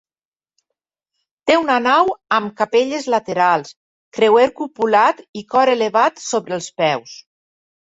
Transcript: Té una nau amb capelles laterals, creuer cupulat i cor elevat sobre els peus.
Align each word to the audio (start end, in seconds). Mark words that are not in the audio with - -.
Té 1.51 1.57
una 1.63 1.75
nau 1.87 2.09
amb 2.37 2.55
capelles 2.63 3.05
laterals, 3.15 3.75
creuer 4.19 4.47
cupulat 4.63 5.23
i 5.43 5.47
cor 5.55 5.75
elevat 5.77 6.27
sobre 6.33 6.61
els 6.61 6.75
peus. 6.83 7.17